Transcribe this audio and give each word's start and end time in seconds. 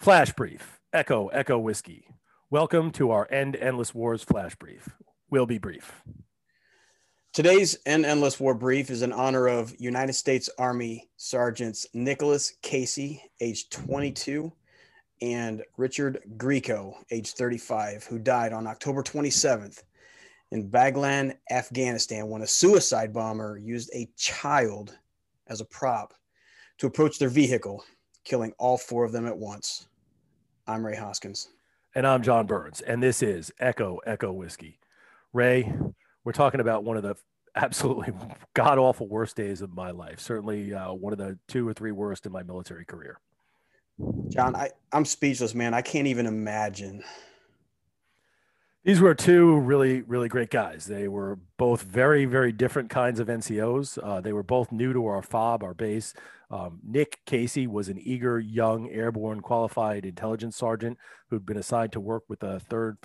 Flash 0.00 0.32
brief. 0.32 0.80
Echo, 0.94 1.28
Echo 1.28 1.58
Whiskey. 1.58 2.06
Welcome 2.48 2.90
to 2.92 3.10
our 3.10 3.30
End 3.30 3.54
Endless 3.54 3.94
Wars 3.94 4.22
flash 4.22 4.54
brief. 4.54 4.88
We'll 5.28 5.44
be 5.44 5.58
brief. 5.58 6.02
Today's 7.34 7.76
End 7.84 8.06
Endless 8.06 8.40
War 8.40 8.54
brief 8.54 8.88
is 8.88 9.02
in 9.02 9.12
honor 9.12 9.46
of 9.46 9.78
United 9.78 10.14
States 10.14 10.48
Army 10.58 11.10
Sergeants 11.18 11.86
Nicholas 11.92 12.54
Casey, 12.62 13.22
age 13.42 13.68
22, 13.68 14.50
and 15.20 15.62
Richard 15.76 16.22
Grieco, 16.38 16.94
age 17.10 17.32
35, 17.32 18.04
who 18.04 18.18
died 18.18 18.54
on 18.54 18.66
October 18.66 19.02
27th 19.02 19.82
in 20.50 20.70
Baghlan, 20.70 21.36
Afghanistan, 21.50 22.30
when 22.30 22.40
a 22.40 22.46
suicide 22.46 23.12
bomber 23.12 23.58
used 23.58 23.90
a 23.92 24.08
child 24.16 24.96
as 25.48 25.60
a 25.60 25.66
prop 25.66 26.14
to 26.78 26.86
approach 26.86 27.18
their 27.18 27.28
vehicle, 27.28 27.84
killing 28.24 28.54
all 28.58 28.78
four 28.78 29.04
of 29.04 29.12
them 29.12 29.26
at 29.26 29.36
once. 29.36 29.88
I'm 30.70 30.86
Ray 30.86 30.94
Hoskins. 30.94 31.48
And 31.96 32.06
I'm 32.06 32.22
John 32.22 32.46
Burns. 32.46 32.80
And 32.80 33.02
this 33.02 33.24
is 33.24 33.52
Echo, 33.58 33.98
Echo 34.06 34.30
Whiskey. 34.30 34.78
Ray, 35.32 35.74
we're 36.22 36.30
talking 36.30 36.60
about 36.60 36.84
one 36.84 36.96
of 36.96 37.02
the 37.02 37.16
absolutely 37.56 38.12
god 38.54 38.78
awful 38.78 39.08
worst 39.08 39.34
days 39.34 39.62
of 39.62 39.74
my 39.74 39.90
life. 39.90 40.20
Certainly 40.20 40.72
uh, 40.72 40.92
one 40.92 41.12
of 41.12 41.18
the 41.18 41.36
two 41.48 41.66
or 41.66 41.74
three 41.74 41.90
worst 41.90 42.24
in 42.24 42.30
my 42.30 42.44
military 42.44 42.84
career. 42.84 43.18
John, 44.28 44.54
I, 44.54 44.70
I'm 44.92 45.04
speechless, 45.04 45.56
man. 45.56 45.74
I 45.74 45.82
can't 45.82 46.06
even 46.06 46.26
imagine 46.26 47.02
these 48.84 49.00
were 49.00 49.14
two 49.14 49.58
really, 49.58 50.02
really 50.02 50.28
great 50.28 50.50
guys. 50.50 50.86
They 50.86 51.06
were 51.06 51.38
both 51.58 51.82
very, 51.82 52.24
very 52.24 52.50
different 52.52 52.88
kinds 52.88 53.20
of 53.20 53.28
NCOs. 53.28 53.98
Uh, 54.02 54.20
they 54.20 54.32
were 54.32 54.42
both 54.42 54.72
new 54.72 54.92
to 54.92 55.06
our 55.06 55.22
FOB, 55.22 55.62
our 55.62 55.74
base. 55.74 56.14
Um, 56.50 56.80
Nick 56.82 57.20
Casey 57.26 57.66
was 57.66 57.88
an 57.88 57.98
eager, 57.98 58.40
young, 58.40 58.90
airborne, 58.90 59.40
qualified 59.40 60.06
intelligence 60.06 60.56
sergeant 60.56 60.98
who'd 61.28 61.46
been 61.46 61.58
assigned 61.58 61.92
to 61.92 62.00
work 62.00 62.24
with 62.28 62.42
a 62.42 62.58
third, 62.58 62.96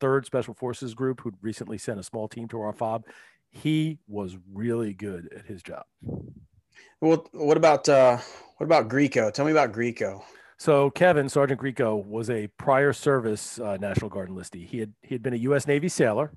third 0.00 0.26
Special 0.26 0.54
Forces 0.54 0.94
group 0.94 1.20
who'd 1.20 1.36
recently 1.42 1.76
sent 1.76 2.00
a 2.00 2.04
small 2.04 2.28
team 2.28 2.48
to 2.48 2.60
our 2.60 2.72
FOB. 2.72 3.04
He 3.50 3.98
was 4.06 4.38
really 4.52 4.94
good 4.94 5.28
at 5.36 5.46
his 5.46 5.62
job. 5.62 5.84
Well, 7.00 7.26
what 7.32 7.56
about 7.56 7.88
uh, 7.88 8.18
what 8.56 8.64
about 8.64 8.88
Grieco? 8.88 9.32
Tell 9.32 9.44
me 9.44 9.52
about 9.52 9.72
Grieco. 9.72 10.22
So 10.58 10.90
Kevin 10.90 11.28
Sergeant 11.28 11.60
Grieco 11.60 12.04
was 12.04 12.30
a 12.30 12.48
prior 12.58 12.92
service 12.92 13.58
uh, 13.58 13.76
National 13.76 14.08
Guard 14.08 14.30
enlistee. 14.30 14.66
He 14.66 14.78
had 14.78 14.92
he 15.02 15.14
had 15.14 15.22
been 15.22 15.34
a 15.34 15.38
U.S. 15.38 15.66
Navy 15.66 15.88
sailor, 15.88 16.32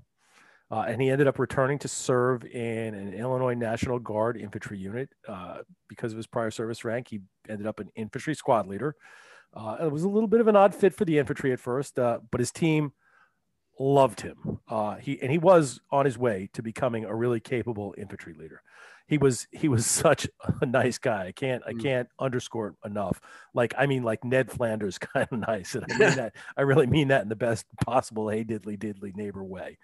uh, 0.70 0.86
and 0.88 1.02
he 1.02 1.10
ended 1.10 1.28
up 1.28 1.40
returning 1.40 1.80
to 1.80 1.88
serve 1.88 2.44
in 2.44 2.94
an 2.94 3.14
Illinois 3.14 3.54
National 3.54 3.98
Guard 3.98 4.36
infantry 4.36 4.78
unit 4.78 5.10
uh, 5.28 5.60
because 5.88 6.12
of 6.12 6.18
his 6.18 6.28
prior 6.28 6.52
service 6.52 6.84
rank. 6.84 7.08
He 7.10 7.22
ended 7.48 7.66
up 7.66 7.80
an 7.80 7.90
infantry 7.96 8.36
squad 8.36 8.68
leader. 8.68 8.96
Uh, 9.54 9.78
it 9.82 9.92
was 9.92 10.04
a 10.04 10.10
little 10.10 10.28
bit 10.28 10.42
of 10.42 10.48
an 10.48 10.56
odd 10.56 10.76
fit 10.76 10.94
for 10.94 11.06
the 11.06 11.18
infantry 11.18 11.52
at 11.54 11.60
first, 11.60 11.98
uh, 11.98 12.20
but 12.30 12.40
his 12.40 12.52
team 12.52 12.92
loved 13.80 14.22
him. 14.22 14.60
Uh, 14.68 14.96
he 14.96 15.20
and 15.22 15.32
he 15.32 15.38
was 15.38 15.80
on 15.92 16.06
his 16.06 16.18
way 16.18 16.50
to 16.54 16.62
becoming 16.62 17.06
a 17.06 17.16
really 17.16 17.40
capable 17.40 17.96
infantry 17.98 18.34
leader 18.34 18.62
he 19.10 19.18
was 19.18 19.48
he 19.52 19.68
was 19.68 19.86
such 19.86 20.28
a 20.62 20.66
nice 20.66 20.98
guy. 20.98 21.26
I 21.26 21.32
can't 21.34 21.64
I 21.68 21.74
mm. 21.74 21.82
can't 21.82 22.08
underscore 22.20 22.68
it 22.68 22.76
enough. 22.86 23.20
Like 23.54 23.74
I 23.78 23.88
mean, 23.88 24.04
like 24.04 24.24
Ned 24.24 24.50
Flanders 24.50 24.98
kind 25.00 25.28
of 25.30 25.40
nice, 25.40 25.76
and 25.76 25.84
I 25.92 25.98
mean 25.98 26.16
that 26.16 26.36
I 26.56 26.62
really 26.62 26.88
mean 26.88 27.10
that 27.10 27.24
in 27.24 27.30
the 27.30 27.36
best 27.36 27.66
possible 27.84 28.30
hey 28.30 28.46
diddly 28.46 28.78
diddly 28.78 29.16
neighbor 29.16 29.44
way. 29.44 29.78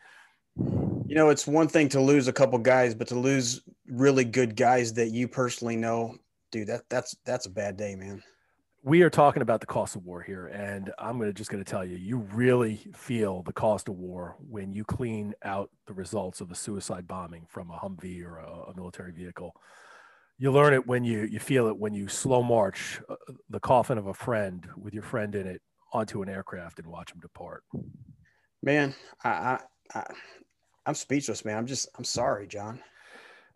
You 0.57 1.15
know, 1.15 1.29
it's 1.29 1.45
one 1.45 1.67
thing 1.67 1.89
to 1.89 1.99
lose 1.99 2.29
a 2.29 2.33
couple 2.33 2.57
guys, 2.59 2.95
but 2.95 3.09
to 3.09 3.15
lose 3.15 3.61
really 3.89 4.23
good 4.23 4.55
guys 4.55 4.93
that 4.93 5.09
you 5.09 5.27
personally 5.27 5.75
know, 5.75 6.15
dude, 6.51 6.67
that 6.67 6.83
that's 6.89 7.17
that's 7.25 7.45
a 7.45 7.49
bad 7.49 7.75
day, 7.75 7.95
man 7.95 8.23
we 8.85 9.01
are 9.01 9.09
talking 9.09 9.41
about 9.41 9.61
the 9.61 9.65
cost 9.65 9.95
of 9.95 10.05
war 10.05 10.21
here, 10.21 10.45
and 10.45 10.93
I'm 10.99 11.19
to 11.19 11.33
just 11.33 11.49
going 11.49 11.63
to 11.63 11.69
tell 11.69 11.83
you, 11.83 11.97
you 11.97 12.17
really 12.17 12.85
feel 12.93 13.41
the 13.41 13.51
cost 13.51 13.89
of 13.89 13.95
war 13.95 14.35
when 14.47 14.73
you 14.73 14.83
clean 14.85 15.33
out 15.43 15.71
the 15.87 15.93
results 15.93 16.39
of 16.39 16.51
a 16.51 16.55
suicide 16.55 17.07
bombing 17.07 17.47
from 17.49 17.71
a 17.71 17.77
Humvee 17.77 18.23
or 18.23 18.37
a, 18.37 18.69
a 18.69 18.75
military 18.75 19.11
vehicle. 19.11 19.55
You 20.37 20.51
learn 20.51 20.75
it 20.75 20.85
when 20.85 21.03
you 21.03 21.21
you 21.23 21.39
feel 21.39 21.67
it 21.67 21.77
when 21.77 21.95
you 21.95 22.07
slow 22.07 22.43
march 22.43 23.01
uh, 23.09 23.15
the 23.49 23.59
coffin 23.59 23.97
of 23.97 24.05
a 24.05 24.13
friend 24.13 24.67
with 24.77 24.93
your 24.93 25.01
friend 25.01 25.33
in 25.33 25.47
it 25.47 25.63
onto 25.91 26.21
an 26.21 26.29
aircraft 26.29 26.77
and 26.77 26.87
watch 26.87 27.11
him 27.11 27.19
depart. 27.21 27.63
Man, 28.61 28.93
I, 29.23 29.29
I, 29.29 29.59
I 29.95 30.03
I'm 30.85 30.93
speechless, 30.93 31.43
man. 31.43 31.57
I'm 31.57 31.65
just 31.65 31.89
I'm 31.97 32.03
sorry, 32.03 32.45
John. 32.45 32.81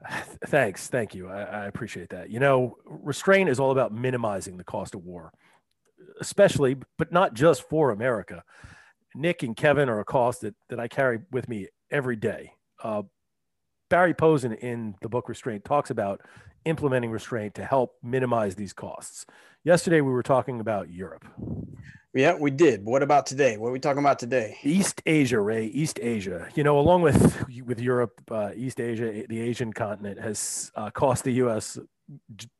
Thanks. 0.46 0.88
Thank 0.88 1.14
you. 1.14 1.28
I, 1.30 1.42
I, 1.42 1.66
appreciate 1.66 2.10
that. 2.10 2.30
You 2.30 2.40
know, 2.40 2.78
restraint 2.86 3.50
is 3.50 3.60
all 3.60 3.72
about 3.72 3.94
minimizing 3.94 4.58
the 4.58 4.64
cost 4.64 4.96
of 4.96 5.04
war, 5.04 5.32
especially, 6.22 6.78
but 6.98 7.12
not 7.12 7.34
just 7.34 7.68
for 7.70 7.92
America. 7.92 8.44
Nick 9.16 9.44
and 9.44 9.56
Kevin 9.56 9.90
are 9.90 10.00
a 10.00 10.06
cost 10.06 10.42
that, 10.42 10.56
that 10.70 10.80
I 10.80 10.88
carry 10.88 11.20
with 11.32 11.50
me 11.50 11.68
every 11.92 12.16
day. 12.16 12.54
Uh, 12.82 13.04
Barry 13.90 14.14
Posen 14.14 14.54
in 14.54 14.96
the 15.02 15.10
book 15.10 15.28
Restraint 15.28 15.66
talks 15.66 15.90
about 15.90 16.22
implementing 16.66 17.10
restraint 17.10 17.56
to 17.56 17.66
help 17.66 17.96
minimize 18.04 18.56
these 18.56 18.74
costs. 18.74 19.26
Yesterday, 19.64 20.02
we 20.02 20.12
were 20.12 20.24
talking 20.24 20.60
about 20.60 20.90
Europe. 20.90 21.26
Yeah, 22.20 22.36
we 22.38 22.52
did. 22.52 22.84
What 22.84 23.02
about 23.02 23.26
today? 23.26 23.56
What 23.56 23.70
are 23.70 23.72
we 23.72 23.80
talking 23.80 24.04
about 24.04 24.20
today? 24.20 24.58
East 24.64 25.02
Asia, 25.06 25.40
Ray. 25.40 25.68
East 25.68 26.02
Asia. 26.02 26.50
You 26.54 26.66
know, 26.66 26.78
along 26.78 27.02
with 27.02 27.48
with 27.64 27.80
Europe, 27.80 28.22
uh, 28.30 28.52
East 28.54 28.82
Asia, 28.82 29.24
the 29.30 29.40
Asian 29.40 29.72
continent 29.72 30.20
has 30.20 30.70
uh, 30.76 30.90
cost 30.90 31.24
the 31.24 31.32
U.S. 31.44 31.80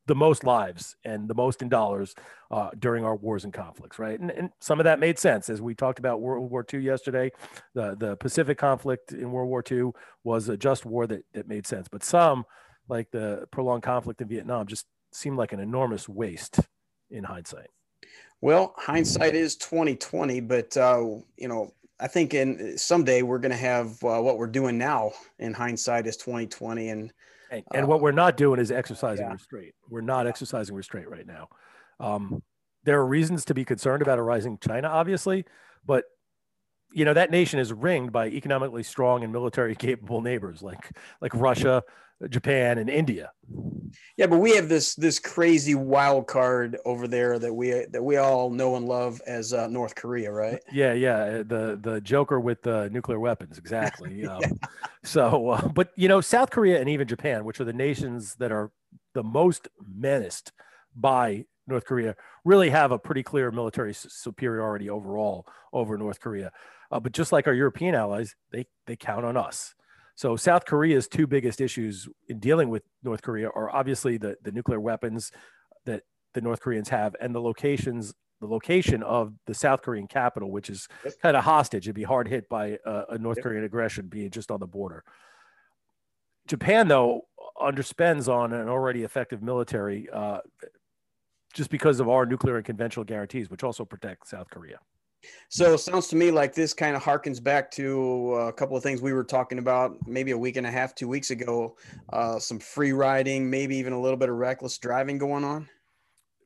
the 0.06 0.16
most 0.16 0.46
lives 0.46 0.96
and 1.04 1.28
the 1.28 1.36
most 1.36 1.62
in 1.62 1.68
dollars 1.68 2.16
uh, 2.52 2.70
during 2.80 3.04
our 3.04 3.18
wars 3.18 3.44
and 3.44 3.52
conflicts, 3.52 4.00
right? 4.00 4.18
And, 4.18 4.32
and, 4.32 4.50
some 4.62 4.80
of 4.80 4.86
that 4.86 4.98
made 4.98 5.20
sense 5.20 5.50
as 5.50 5.62
we 5.62 5.76
talked 5.76 6.00
about 6.00 6.22
World 6.22 6.50
War 6.50 6.66
II 6.74 6.80
yesterday. 6.80 7.30
The 7.74 7.98
the 8.00 8.16
Pacific 8.16 8.58
conflict 8.58 9.12
in 9.12 9.30
World 9.30 9.50
War 9.50 9.62
II 9.70 9.92
was 10.24 10.48
a 10.48 10.56
just 10.56 10.86
war 10.86 11.06
that 11.08 11.26
that 11.34 11.50
made 11.50 11.68
sense, 11.68 11.90
but 11.90 12.06
some, 12.06 12.46
like 12.88 13.12
the 13.12 13.46
prolonged 13.52 13.84
conflict 13.84 14.22
in 14.22 14.30
Vietnam, 14.30 14.68
just 14.68 14.86
seemed 15.12 15.38
like 15.38 15.52
an 15.52 15.60
enormous 15.60 16.08
waste 16.08 16.62
in 17.10 17.26
hindsight. 17.26 17.68
Well, 18.42 18.74
hindsight 18.78 19.36
is 19.36 19.56
twenty 19.58 19.96
twenty, 19.96 20.40
but 20.40 20.76
uh, 20.78 21.04
you 21.38 21.48
know, 21.48 21.74
I 22.00 22.08
think 22.08 22.34
in 22.34 22.78
someday 22.78 23.22
we're 23.22 23.40
going 23.40 23.52
to 23.52 23.58
have 23.58 24.02
uh, 24.04 24.20
what 24.22 24.38
we're 24.38 24.48
doing 24.48 24.78
now 24.78 25.12
in 25.40 25.54
hindsight 25.54 26.08
is 26.08 26.16
twenty 26.16 26.48
twenty, 26.48 26.90
and 26.90 27.12
and, 27.52 27.64
and 27.74 27.84
uh, 27.84 27.88
what 27.88 28.02
we're 28.02 28.12
not 28.12 28.38
doing 28.38 28.60
is 28.60 28.72
exercising 28.72 29.26
yeah. 29.26 29.34
restraint. 29.34 29.74
We're 29.90 30.02
not 30.02 30.28
exercising 30.28 30.76
restraint 30.76 31.10
right 31.10 31.28
now. 31.28 31.50
Um, 32.00 32.42
there 32.84 33.00
are 33.00 33.06
reasons 33.06 33.44
to 33.46 33.54
be 33.54 33.66
concerned 33.66 34.02
about 34.02 34.20
a 34.20 34.24
rising 34.24 34.58
China, 34.60 34.88
obviously, 34.88 35.46
but 35.86 36.06
you 36.94 37.06
know 37.06 37.14
that 37.14 37.32
nation 37.32 37.60
is 37.60 37.74
ringed 37.74 38.12
by 38.12 38.28
economically 38.28 38.84
strong 38.84 39.24
and 39.24 39.34
military 39.34 39.76
capable 39.76 40.22
neighbors 40.22 40.62
like 40.62 40.92
like 41.22 41.34
Russia, 41.36 41.84
Japan, 42.30 42.78
and 42.78 42.90
India. 42.90 43.32
Yeah, 44.18 44.28
but 44.28 44.38
we 44.38 44.56
have 44.56 44.70
this 44.70 44.96
this 44.96 45.20
crazy 45.20 45.76
wild 45.76 46.28
card 46.28 46.78
over 46.86 47.08
there 47.08 47.40
that 47.40 47.54
we 47.54 47.86
that 47.92 48.04
we 48.04 48.18
all 48.18 48.50
know 48.50 48.76
and 48.76 48.86
love 48.86 49.22
as 49.28 49.54
uh, 49.54 49.68
North 49.68 49.96
Korea, 49.96 50.32
right? 50.32 50.60
Yeah, 50.72 50.94
yeah, 50.94 51.18
uh, 51.18 51.38
the 51.44 51.80
the 51.82 52.02
Joker 52.02 52.40
with 52.40 52.62
the 52.62 52.90
nuclear 52.92 53.20
weapons, 53.20 53.58
exactly. 53.58 54.24
Um, 54.30 54.42
yeah. 54.42 54.68
So, 55.04 55.50
uh, 55.50 55.68
but 55.70 55.92
you 55.96 56.08
know, 56.08 56.22
South 56.22 56.52
Korea 56.52 56.80
and 56.80 56.90
even 56.90 57.08
Japan, 57.08 57.46
which 57.46 57.60
are 57.60 57.66
the 57.66 57.74
nations 57.74 58.36
that 58.36 58.52
are 58.52 58.72
the 59.14 59.24
most 59.24 59.68
menaced 59.82 60.52
by 60.96 61.46
North 61.68 61.86
Korea, 61.86 62.16
really 62.46 62.70
have 62.70 62.92
a 62.92 63.00
pretty 63.00 63.24
clear 63.24 63.50
military 63.52 63.94
superiority 63.94 64.90
overall 64.90 65.48
over 65.74 65.98
North 65.98 66.20
Korea. 66.20 66.52
Uh, 66.92 67.00
but 67.00 67.12
just 67.12 67.32
like 67.32 67.48
our 67.48 67.54
European 67.54 67.96
allies, 67.96 68.36
they 68.52 68.66
they 68.88 68.96
count 68.96 69.26
on 69.26 69.38
us. 69.38 69.74
So 70.20 70.36
South 70.36 70.66
Korea's 70.66 71.08
two 71.08 71.28
biggest 71.28 71.62
issues 71.62 72.06
in 72.28 72.40
dealing 72.40 72.68
with 72.68 72.84
North 73.04 73.22
Korea 73.22 73.48
are 73.56 73.74
obviously 73.74 74.18
the, 74.18 74.36
the 74.44 74.52
nuclear 74.52 74.82
weapons 74.82 75.32
that 75.86 76.04
the 76.34 76.42
North 76.42 76.60
Koreans 76.60 76.90
have 76.90 77.16
and 77.22 77.34
the 77.34 77.40
locations, 77.40 78.14
the 78.42 78.48
location 78.48 79.02
of 79.02 79.34
the 79.46 79.54
South 79.54 79.82
Korean 79.82 80.08
capital, 80.08 80.52
which 80.52 80.70
is 80.70 80.90
kind 81.22 81.38
of 81.38 81.46
hostage. 81.46 81.86
It'd 81.86 81.96
be 81.96 82.04
hard 82.04 82.28
hit 82.28 82.50
by 82.50 82.78
a, 82.86 83.04
a 83.12 83.18
North 83.18 83.42
Korean 83.42 83.64
aggression 83.64 84.08
being 84.08 84.30
just 84.30 84.52
on 84.52 84.60
the 84.60 84.68
border. 84.68 85.06
Japan, 86.50 86.90
though, 86.90 87.22
underspends 87.58 88.28
on 88.28 88.52
an 88.52 88.68
already 88.68 89.04
effective 89.04 89.42
military 89.42 90.10
uh, 90.14 90.40
just 91.54 91.70
because 91.70 92.02
of 92.02 92.10
our 92.10 92.26
nuclear 92.26 92.58
and 92.58 92.66
conventional 92.66 93.06
guarantees, 93.06 93.50
which 93.50 93.64
also 93.64 93.86
protect 93.86 94.28
South 94.28 94.50
Korea. 94.50 94.80
So 95.50 95.74
it 95.74 95.80
sounds 95.80 96.08
to 96.10 96.16
me 96.16 96.32
like 96.32 96.54
this 96.54 96.74
kind 96.74 96.96
of 96.96 97.02
harkens 97.02 97.44
back 97.44 97.72
to 97.72 98.34
uh, 98.34 98.38
a 98.48 98.54
couple 98.54 98.78
of 98.78 98.84
things 98.84 99.02
we 99.02 99.14
were 99.14 99.24
talking 99.24 99.60
about 99.60 99.98
maybe 100.08 100.32
a 100.32 100.38
week 100.38 100.58
and 100.58 100.68
a 100.68 100.72
half, 100.72 100.94
two 100.96 101.08
weeks 101.08 101.32
ago. 101.32 101.76
Uh, 102.14 102.40
some 102.40 102.60
free 102.60 102.92
riding, 102.92 103.50
maybe 103.50 103.76
even 103.78 103.94
a 103.94 104.00
little 104.00 104.18
bit 104.18 104.30
of 104.30 104.36
reckless 104.36 104.78
driving 104.78 105.18
going 105.18 105.44
on. 105.44 105.68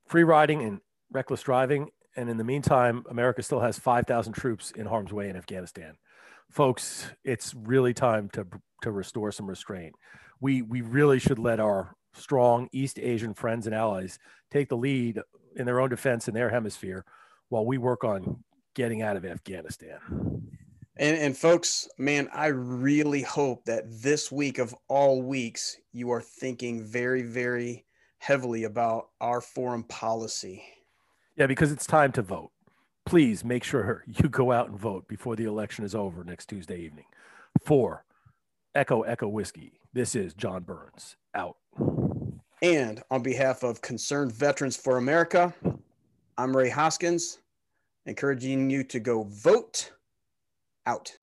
Free 0.08 0.24
riding 0.24 0.64
and 0.64 0.80
reckless 1.12 1.42
driving. 1.42 1.90
And 2.16 2.30
in 2.30 2.38
the 2.38 2.44
meantime, 2.44 3.04
America 3.10 3.44
still 3.44 3.60
has 3.60 3.78
5,000 3.78 4.34
troops 4.34 4.72
in 4.72 4.86
harm's 4.86 5.12
way 5.12 5.30
in 5.30 5.36
Afghanistan. 5.36 5.98
Folks, 6.50 7.08
it's 7.24 7.54
really 7.54 7.94
time 7.94 8.30
to, 8.34 8.46
to 8.84 8.92
restore 8.92 9.32
some 9.32 9.48
restraint. 9.48 9.96
We, 10.40 10.62
we 10.62 10.82
really 10.82 11.20
should 11.20 11.40
let 11.40 11.60
our 11.60 11.96
strong 12.14 12.70
East 12.72 13.00
Asian 13.00 13.34
friends 13.34 13.66
and 13.66 13.76
allies 13.76 14.20
take 14.52 14.70
the 14.70 14.78
lead 14.78 15.20
in 15.56 15.66
their 15.66 15.82
own 15.82 15.90
defense 15.90 16.28
in 16.28 16.34
their 16.34 16.50
hemisphere 16.50 17.06
while 17.50 17.66
we 17.66 17.78
work 17.78 18.04
on 18.04 18.44
getting 18.74 19.02
out 19.02 19.18
of 19.18 19.26
Afghanistan. 19.26 20.00
And, 20.98 21.18
and 21.18 21.38
folks, 21.38 21.88
man, 21.98 22.30
I 22.34 22.48
really 22.48 23.24
hope 23.24 23.66
that 23.66 23.86
this 23.88 24.32
week 24.32 24.60
of 24.60 24.76
all 24.88 25.22
weeks, 25.22 25.78
you 25.92 26.12
are 26.12 26.22
thinking 26.22 26.84
very, 26.84 27.24
very 27.24 27.86
heavily 28.20 28.64
about 28.64 29.10
our 29.20 29.42
foreign 29.42 29.84
policy. 29.84 30.64
Yeah, 31.36 31.48
because 31.48 31.72
it's 31.72 31.88
time 31.88 32.12
to 32.14 32.22
vote. 32.22 32.52
Please 33.06 33.44
make 33.44 33.64
sure 33.64 34.04
you 34.08 34.30
go 34.30 34.52
out 34.52 34.70
and 34.70 34.80
vote 34.80 35.08
before 35.08 35.36
the 35.36 35.46
election 35.46 35.84
is 35.84 35.96
over 35.96 36.24
next 36.24 36.48
Tuesday 36.48 36.80
evening. 36.80 37.06
For 37.66 38.06
Echo 38.76 39.02
Echo 39.02 39.28
Whiskey, 39.28 39.80
this 39.94 40.16
is 40.16 40.34
John 40.34 40.64
Burns 40.64 41.16
out. 41.36 41.58
And 42.62 43.04
on 43.12 43.22
behalf 43.24 43.64
of 43.64 43.82
Concerned 43.82 44.32
Veterans 44.32 44.78
for 44.78 44.98
America, 44.98 45.54
I'm 46.38 46.56
Ray 46.56 46.70
Hoskins, 46.70 47.40
encouraging 48.06 48.70
you 48.70 48.84
to 48.84 49.00
go 49.00 49.24
vote 49.24 49.92
out. 50.86 51.16